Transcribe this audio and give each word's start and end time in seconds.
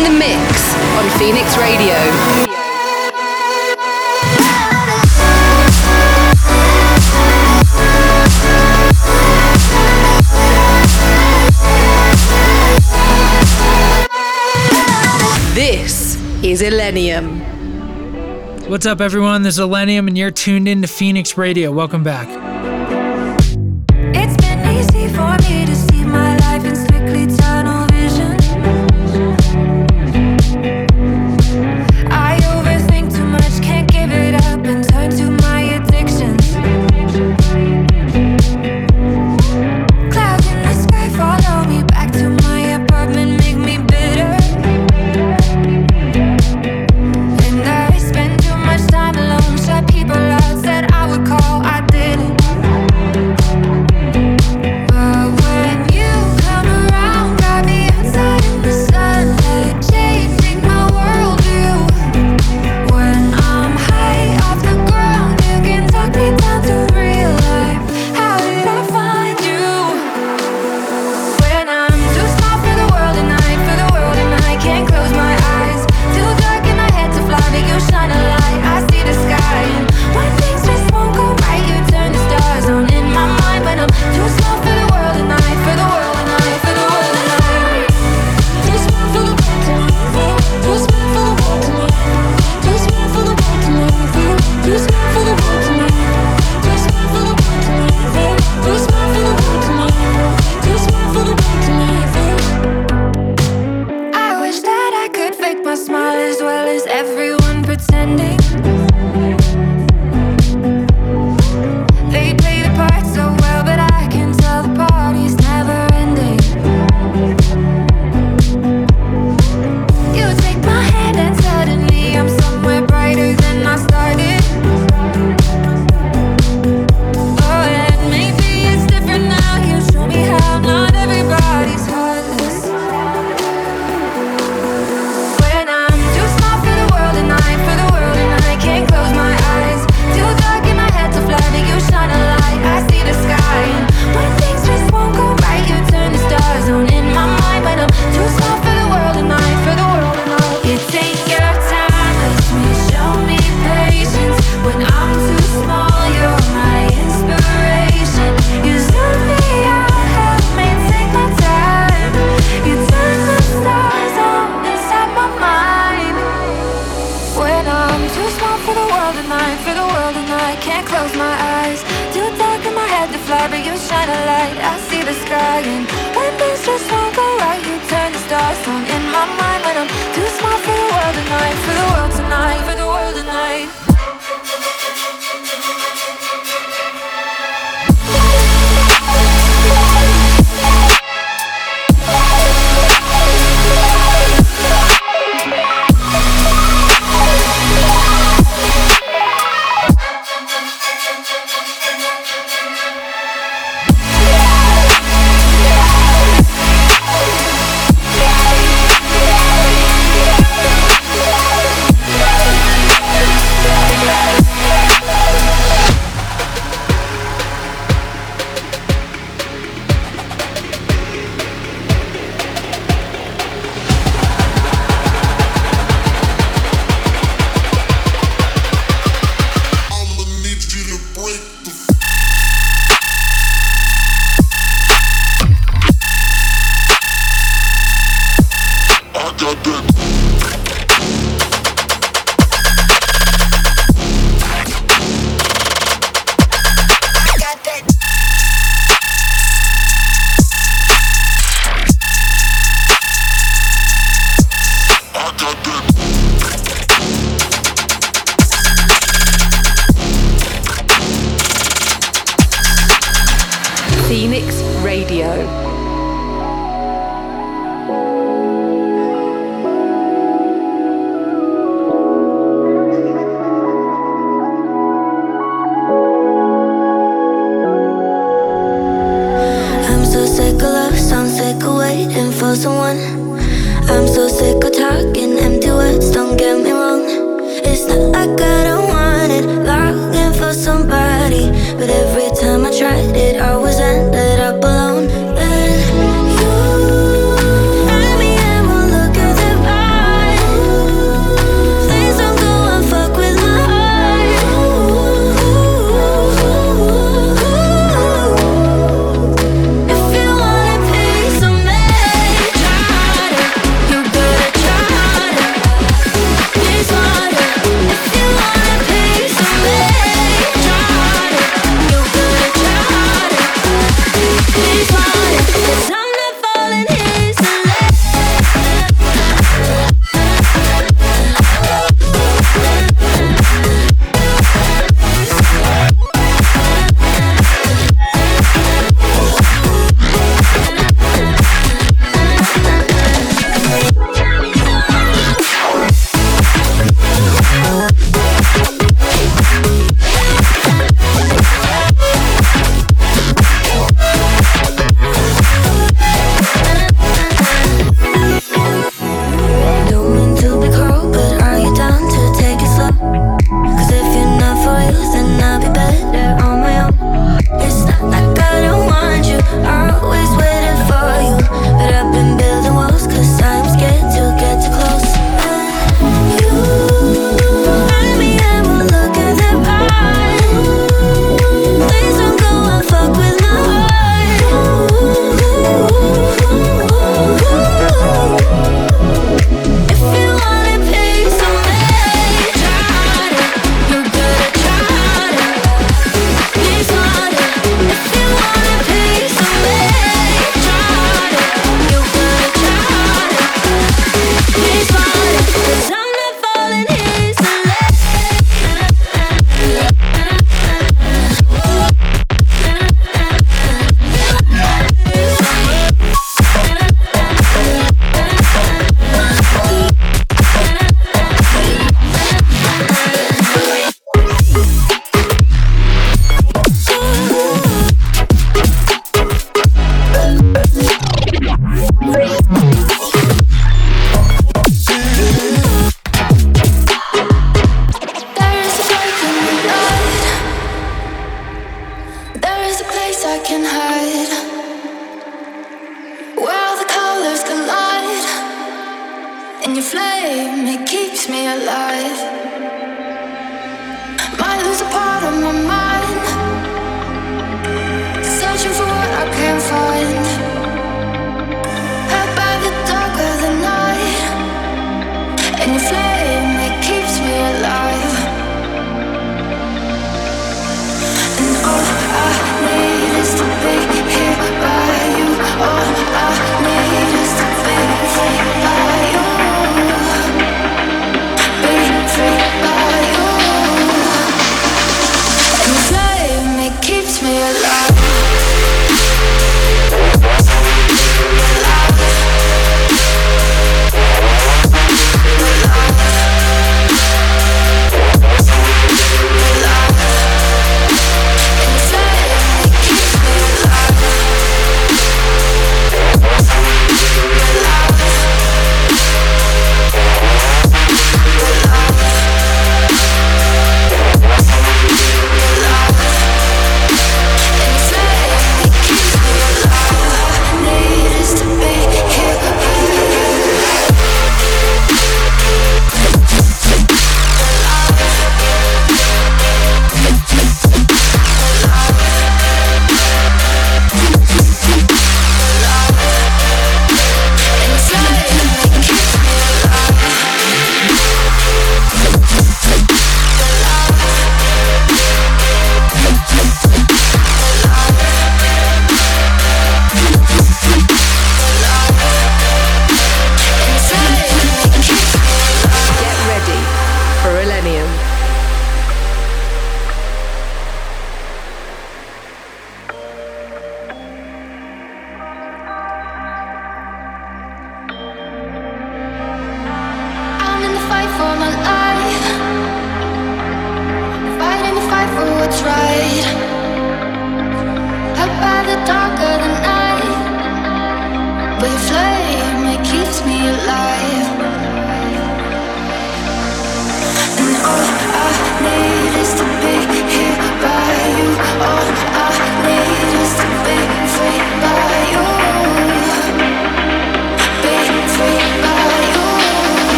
in 0.00 0.12
the 0.12 0.18
mix 0.18 0.74
on 0.96 1.10
Phoenix 1.18 1.58
Radio. 1.58 1.94
This 15.54 16.16
is 16.42 16.62
Illenium. 16.62 17.46
What's 18.68 18.86
up, 18.86 19.02
everyone? 19.02 19.42
This 19.42 19.58
is 19.58 19.60
Illenium, 19.60 20.06
and 20.08 20.16
you're 20.16 20.30
tuned 20.30 20.66
in 20.66 20.80
to 20.80 20.88
Phoenix 20.88 21.36
Radio. 21.36 21.72
Welcome 21.72 22.02
back. 22.02 22.39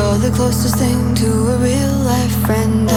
The 0.00 0.30
closest 0.34 0.76
thing 0.76 1.14
to 1.14 1.26
a 1.26 1.56
real 1.58 1.92
life 2.04 2.34
friend, 2.46 2.88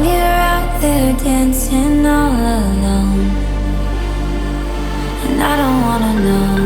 When 0.00 0.08
you're 0.08 0.16
out 0.16 0.80
there 0.80 1.12
dancing 1.18 2.06
all 2.06 2.32
alone, 2.32 3.28
and 5.26 5.42
I 5.42 5.56
don't 5.60 5.80
wanna 5.82 6.12
know. 6.24 6.59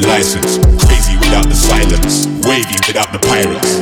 The 0.00 0.08
license, 0.08 0.60
crazy 0.84 1.16
without 1.16 1.48
the 1.48 1.56
silence, 1.56 2.28
wavy 2.44 2.76
without 2.84 3.08
the 3.16 3.20
pirates. 3.22 3.80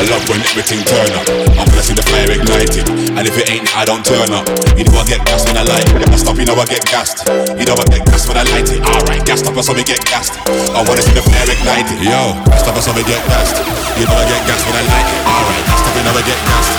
I 0.00 0.04
love 0.08 0.24
when 0.32 0.40
everything 0.48 0.80
turn 0.88 1.12
up. 1.12 1.28
I'm 1.60 1.68
blessing 1.76 1.92
the 1.92 2.06
fire 2.08 2.30
ignited. 2.32 2.88
And 3.20 3.28
if 3.28 3.36
it 3.36 3.52
ain't, 3.52 3.68
I 3.76 3.84
don't 3.84 4.00
turn 4.00 4.32
up. 4.32 4.48
You 4.80 4.88
know 4.88 4.96
I 4.96 5.04
get 5.04 5.20
gassed 5.28 5.44
when 5.44 5.60
I 5.60 5.64
light 5.68 5.84
it. 5.92 6.08
I 6.08 6.16
stop, 6.16 6.40
you 6.40 6.48
know 6.48 6.56
I 6.56 6.64
get 6.64 6.80
gassed. 6.88 7.28
You 7.28 7.68
know 7.68 7.76
I 7.76 7.84
get 7.92 8.06
gassed 8.08 8.32
when 8.32 8.40
I 8.40 8.44
light 8.48 8.70
it. 8.72 8.80
Alright, 8.80 9.20
gassed 9.28 9.44
up, 9.44 9.56
I 9.56 9.60
saw 9.60 9.76
me 9.76 9.84
get 9.84 10.00
gassed. 10.08 10.40
I 10.48 10.80
wanna 10.88 11.04
see 11.04 11.12
the 11.12 11.20
fire 11.20 11.44
ignited. 11.44 12.00
Yo, 12.00 12.32
gassed 12.48 12.64
up, 12.64 12.76
I 12.76 12.80
saw 12.80 12.96
me 12.96 13.04
get 13.04 13.20
gassed. 13.28 13.60
You 14.00 14.08
know 14.08 14.16
I 14.16 14.24
get 14.24 14.40
gassed 14.48 14.64
when 14.64 14.76
I 14.80 14.84
light 14.88 15.08
it. 15.10 15.20
Alright, 15.28 15.64
gassed 15.68 15.84
up, 15.84 15.94
you 16.00 16.02
know 16.06 16.16
I 16.16 16.22
get 16.24 16.40
gassed. 16.48 16.72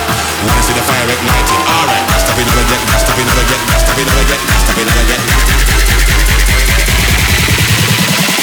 Wanna 0.50 0.62
see 0.66 0.74
the 0.74 0.82
fire 0.82 1.06
ignited. 1.06 1.60
Alright, 1.70 2.04
gassed 2.10 2.26
up, 2.26 2.34
you 2.34 2.42
know 2.42 2.58
I 2.58 2.64
get 2.66 2.80
gassed 2.90 3.06
you 3.12 3.22
know 3.22 3.38
I 3.38 3.44
get 3.46 3.60
gassed 3.70 3.86
you 3.94 4.02
know 4.02 4.18
I 4.18 4.24
get 4.26 4.40
gassed 4.50 4.66
up, 4.66 4.76
you 4.78 4.84
know 4.88 4.98
I 4.98 5.04
get 5.06 5.20
gassed. 5.30 5.71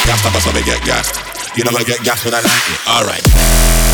Gassed 0.09 0.25
up, 0.25 0.33
I 0.33 0.39
saw 0.39 0.51
me 0.53 0.63
get 0.63 0.83
gassed. 0.83 1.21
You 1.55 1.63
know 1.63 1.69
I 1.77 1.83
get 1.83 2.03
gassed 2.03 2.25
when 2.25 2.33
I 2.33 2.41
light 2.41 2.65
it. 2.65 2.87
Alright. 2.89 3.88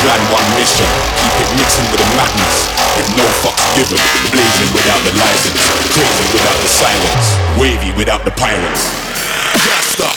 Plan, 0.00 0.20
one 0.32 0.48
mission. 0.56 0.88
Keep 1.20 1.34
it 1.44 1.50
mixing 1.60 1.86
with 1.92 2.00
the 2.00 2.08
madness. 2.16 2.56
With 2.96 3.10
no 3.16 3.26
fucks 3.44 3.66
given. 3.76 4.00
Blazing 4.32 4.70
without 4.72 5.02
the 5.04 5.12
license. 5.20 5.60
Crazy 5.92 6.26
without 6.32 6.58
the 6.60 6.68
silence. 6.68 7.26
Wavy 7.60 7.92
without 7.96 8.24
the 8.24 8.32
pirates. 8.32 8.88
Stop. 9.92 10.16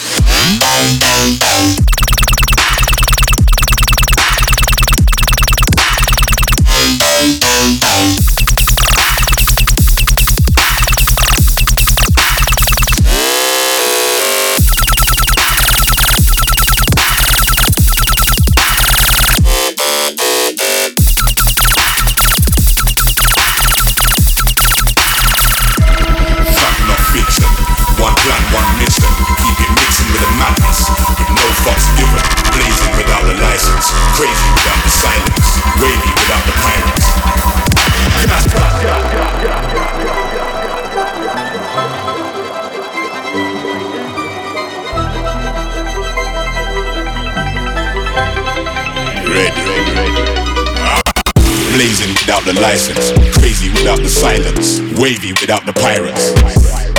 Without 52.43 52.59
the 52.59 52.61
license, 52.61 53.11
crazy 53.39 53.71
without 53.71 53.99
the 53.99 54.09
silence, 54.09 54.83
wavy 54.99 55.31
without 55.39 55.63
the 55.65 55.71
pirates. 55.71 56.35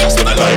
That's 0.01 0.17
what 0.17 0.25
I 0.25 0.35
like. 0.41 0.57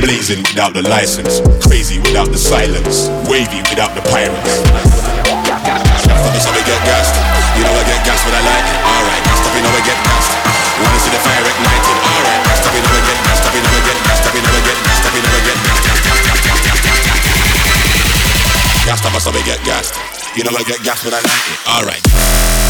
Blazing 0.00 0.40
without 0.48 0.72
the 0.72 0.80
license, 0.88 1.44
crazy 1.60 2.00
without 2.00 2.32
the 2.32 2.40
silence, 2.40 3.12
wavy 3.28 3.60
without 3.68 3.92
the 3.92 4.00
pirates. 4.08 4.64
That's 6.32 6.48
how 6.48 6.54
we 6.56 6.64
get 6.64 6.80
gassed. 6.80 7.12
You 7.60 7.64
know 7.68 7.76
I 7.76 7.84
get 7.84 8.00
gassed 8.08 8.24
when 8.24 8.32
I 8.32 8.40
like. 8.40 8.64
Alright, 8.88 9.20
gassed 9.20 9.44
up, 9.44 9.52
you 9.52 9.60
know 9.60 9.68
I 9.68 9.84
get 9.84 10.00
gassed. 10.00 10.32
Wanna 10.80 10.96
see 10.96 11.12
the 11.12 11.20
fire 11.20 11.44
ignited? 11.44 11.96
Alright, 12.00 12.40
gassed 12.48 12.64
up, 12.64 12.72
you 12.72 12.80
know 12.80 12.88
I 12.88 13.04
get 13.04 13.18
gassed 13.20 13.44
up, 13.44 13.52
you 13.52 13.60
know 13.60 13.68
I 13.68 13.84
get 13.84 13.96
gassed 14.00 14.24
up, 14.24 14.32
you 14.32 14.40
know 14.40 14.48
I 14.48 14.64
get 14.64 14.80
gassed 14.80 15.04
up, 15.04 15.12
you 15.12 15.20
know 15.20 15.28
I 15.28 15.44
get 15.44 15.56
gassed, 15.60 15.84
gassed, 18.88 19.04
up, 19.04 19.12
that's 19.12 19.28
how 19.28 19.32
we 19.36 19.44
get 19.44 19.60
gassed. 19.68 19.92
You 20.32 20.44
know 20.44 20.56
I 20.56 20.64
get 20.64 20.80
gassed 20.80 21.04
when 21.04 21.12
I 21.12 21.20
like 21.20 21.44
it. 21.52 21.60
Alright. 21.68 22.61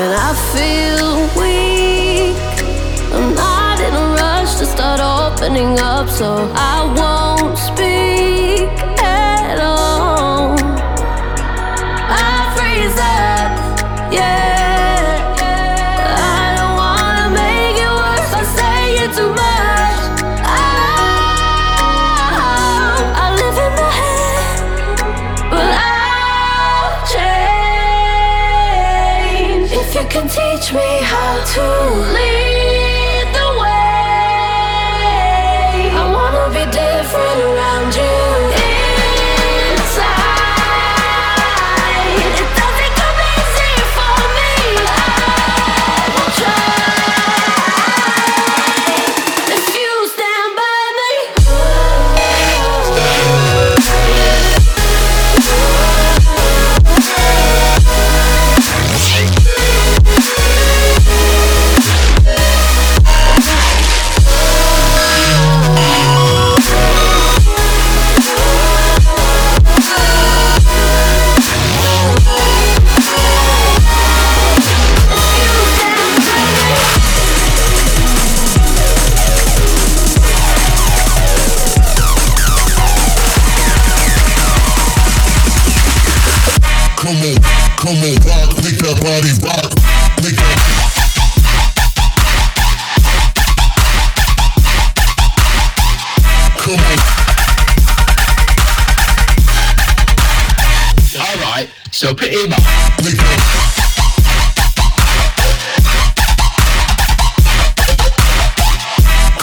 When 0.00 0.12
I 0.12 0.32
feel 0.54 1.10
weak, 1.38 2.34
I'm 3.12 3.34
not 3.34 3.80
in 3.80 3.92
a 3.92 4.06
rush 4.14 4.54
to 4.54 4.64
start 4.64 4.98
opening 4.98 5.78
up, 5.78 6.08
so 6.08 6.50
I 6.54 6.90
won't. 6.96 7.19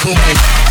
Boom, 0.07 0.15
boom. 0.15 0.66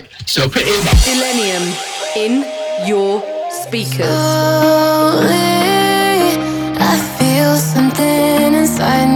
right? 0.00 0.08
So 0.26 0.48
put 0.48 0.62
in 0.62 0.84
Millennium 1.06 1.74
in 2.16 2.44
your 2.86 3.22
speakers. 3.50 4.06
Oh, 4.08 5.18
Slowly, 5.20 6.36
I 6.78 6.96
feel 7.18 7.56
something 7.56 8.54
inside 8.54 9.08
me. 9.08 9.15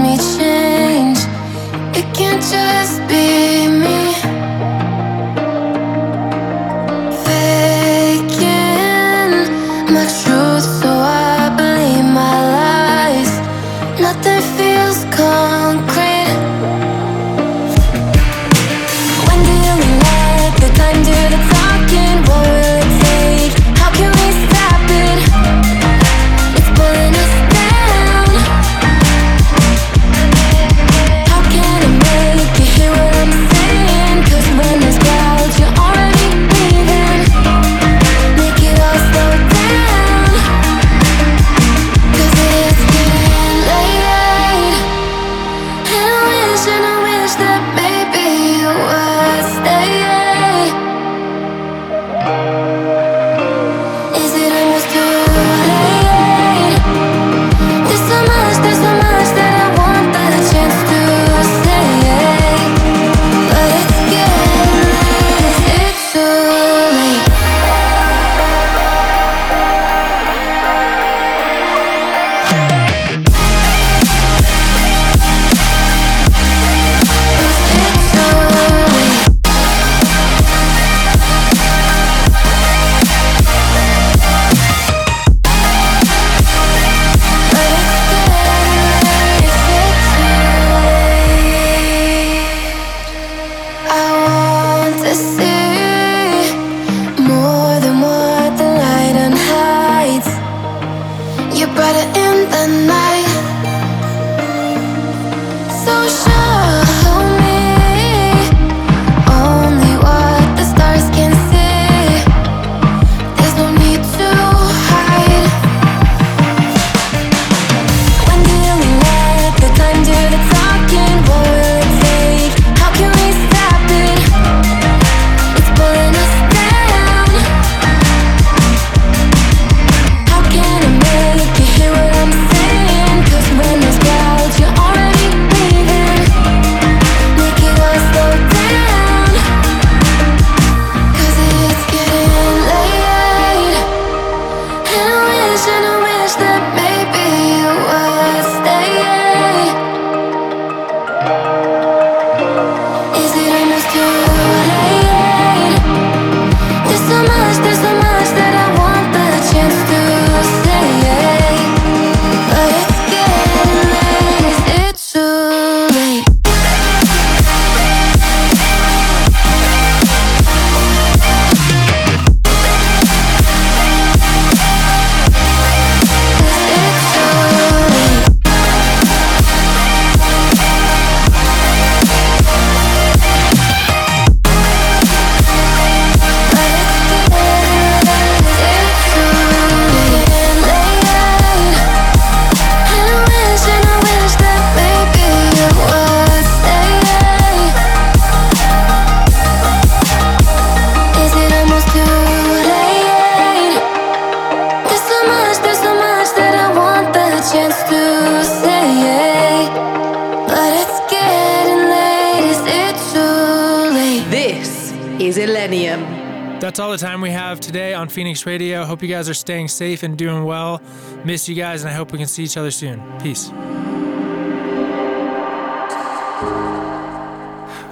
That's 216.60 216.78
all 216.78 216.90
the 216.90 216.98
time 216.98 217.22
we 217.22 217.30
have 217.30 217.60
today 217.60 217.94
on 217.94 218.10
Phoenix 218.10 218.44
Radio. 218.44 218.84
Hope 218.84 219.00
you 219.02 219.08
guys 219.08 219.26
are 219.26 219.34
staying 219.34 219.68
safe 219.68 220.02
and 220.02 220.18
doing 220.18 220.44
well. 220.44 220.82
Miss 221.24 221.48
you 221.48 221.54
guys, 221.54 221.80
and 221.82 221.88
I 221.88 221.94
hope 221.94 222.12
we 222.12 222.18
can 222.18 222.26
see 222.26 222.42
each 222.42 222.58
other 222.58 222.70
soon. 222.70 223.00
Peace. 223.20 223.48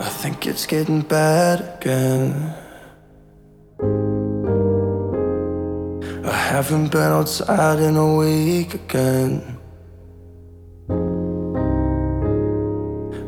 I 0.00 0.10
think 0.10 0.46
it's 0.46 0.66
getting 0.66 1.00
bad 1.00 1.78
again. 1.80 2.54
I 6.26 6.36
haven't 6.36 6.92
been 6.92 7.00
outside 7.00 7.78
in 7.78 7.96
a 7.96 8.16
week 8.16 8.74
again. 8.74 9.58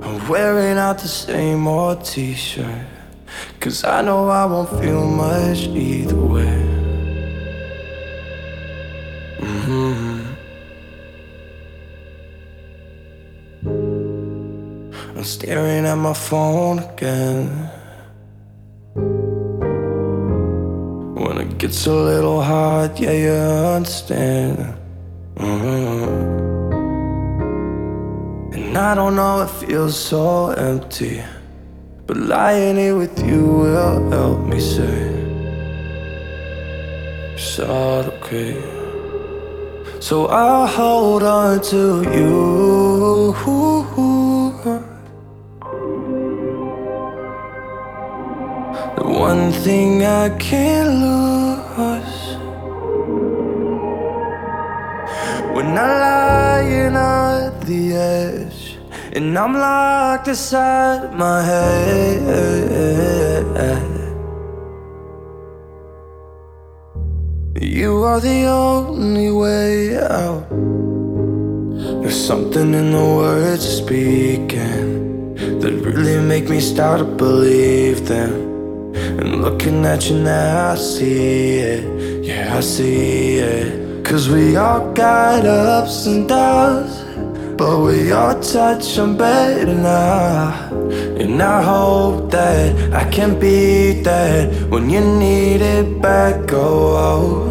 I'm 0.03 0.29
wearing 0.29 0.77
out 0.77 0.99
the 0.99 1.09
same 1.09 1.67
old 1.67 2.05
t 2.05 2.35
shirt. 2.35 3.00
Cause 3.61 3.85
I 3.85 4.03
know 4.03 4.29
I 4.29 4.45
won't 4.47 4.71
feel 4.81 5.07
much 5.07 5.69
either 5.69 6.17
way. 6.17 6.57
hmm 9.41 10.21
I'm 15.17 15.25
staring 15.25 15.85
at 15.87 15.97
my 15.97 16.15
phone 16.15 16.79
again. 16.79 17.71
When 21.15 21.39
it 21.39 21.59
gets 21.59 21.87
a 21.87 21.93
little 21.93 22.43
hard, 22.43 22.99
yeah, 22.99 23.13
you 23.13 23.31
understand. 23.77 24.75
Mhm. 25.37 26.41
And 28.55 28.79
I 28.79 28.95
don't 28.95 29.15
know, 29.17 29.43
it 29.43 29.51
feels 29.51 29.97
so 29.97 30.51
empty. 30.51 31.23
But 32.11 32.19
lying 32.27 32.77
here 32.77 32.97
with 32.97 33.25
you 33.25 33.47
will 33.47 34.11
help 34.11 34.45
me 34.45 34.59
say, 34.59 34.99
It's 37.35 37.57
not 37.57 38.07
okay. 38.15 38.59
So 40.01 40.27
I'll 40.27 40.67
hold 40.67 41.23
on 41.23 41.63
to 41.71 42.03
you. 42.13 43.33
The 48.97 49.07
one 49.07 49.53
thing 49.53 50.03
I 50.05 50.31
can't 50.31 50.91
lose 51.05 52.21
when 55.55 55.79
I'm 55.79 56.01
lying 56.07 56.97
at 56.97 57.61
the 57.61 57.95
edge 57.95 58.50
and 59.13 59.37
I'm 59.37 59.55
locked 59.55 60.29
inside 60.29 61.13
my 61.15 61.43
head. 61.43 62.71
You 67.61 68.05
are 68.05 68.21
the 68.21 68.45
only 68.45 69.31
way 69.31 69.97
out. 69.97 70.49
There's 72.01 72.27
something 72.27 72.75
in 72.75 72.93
the 72.93 72.99
words 72.99 73.65
you're 73.65 73.87
speaking 73.87 75.35
that 75.61 75.73
really 75.73 76.21
make 76.21 76.49
me 76.49 76.61
start 76.61 76.99
to 76.99 77.05
believe 77.05 78.07
them. 78.07 78.33
And 78.95 79.43
looking 79.43 79.85
at 79.87 80.09
you 80.09 80.19
now, 80.21 80.73
I 80.73 80.77
see 80.77 81.59
it. 81.59 82.25
Yeah, 82.25 82.57
I 82.57 82.61
see 82.61 83.39
it. 83.39 84.05
Cause 84.05 84.29
we 84.29 84.57
all 84.57 84.93
got 84.93 85.45
ups 85.47 86.07
and 86.07 86.29
downs. 86.29 87.11
But 87.61 87.81
we 87.81 88.11
all 88.11 88.41
touch 88.41 88.99
on 88.99 89.19
better 89.19 89.67
now. 89.67 90.71
And 91.21 91.43
I 91.43 91.63
hope 91.63 92.31
that 92.31 92.95
I 92.95 93.05
can 93.11 93.39
be 93.39 94.01
that 94.01 94.71
when 94.71 94.89
you 94.89 95.03
need 95.03 95.61
it 95.61 96.01
back. 96.01 96.51
Oh, 96.55 96.97
oh. 96.97 97.50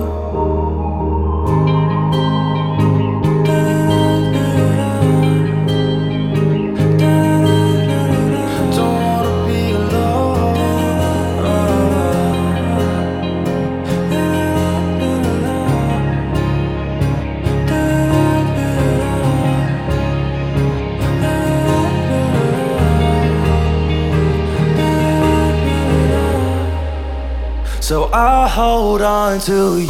I'll 28.11 28.47
hold 28.47 29.01
on 29.03 29.39
to 29.41 29.77
you. 29.77 29.87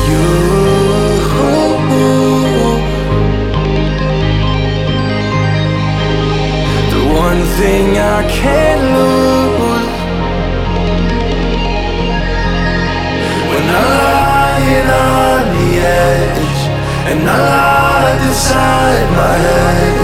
The 6.91 7.01
one 7.15 7.41
thing 7.57 7.97
I 7.97 8.27
can't 8.29 8.83
lose 8.95 9.95
when 13.49 13.65
I'm 13.79 13.89
lying 14.03 14.89
on 14.89 15.41
the 15.55 15.69
edge 15.79 16.59
and 17.11 17.21
I 17.25 17.31
locked 17.39 18.21
inside 18.27 19.07
my 19.15 19.35
head. 19.47 19.99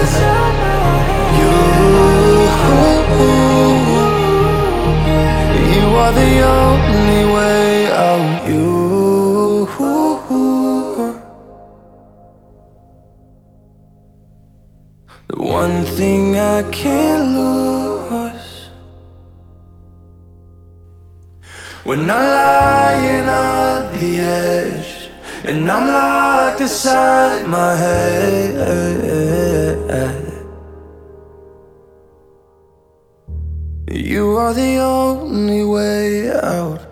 You 5.76 5.86
are 5.97 6.13
the 6.13 6.34
only 6.43 7.24
way 7.34 7.55
one 15.56 15.86
thing 15.97 16.38
I 16.38 16.64
can't 16.70 17.28
lose. 17.38 18.70
When 21.86 22.01
I'm 22.10 22.28
lying 22.39 23.30
on 23.30 23.93
the 23.93 24.12
edge 24.20 25.10
And 25.47 25.72
I'm 25.72 25.88
locked 25.88 26.62
inside 26.62 27.47
my 27.47 27.76
head. 27.76 28.56
You 33.88 34.36
are 34.38 34.53
the 34.53 34.78
only 34.78 35.64
way 35.64 36.32
out 36.32 36.84